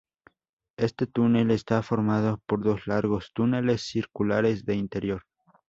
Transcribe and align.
Este 0.77 1.05
túnel 1.05 1.51
está 1.51 1.83
formado 1.83 2.41
por 2.47 2.63
dos 2.63 2.87
largos 2.87 3.33
túneles 3.35 3.83
circulares 3.83 4.65
de 4.65 4.73
interior. 4.73 5.21